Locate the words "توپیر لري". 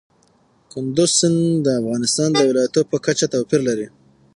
3.33-3.87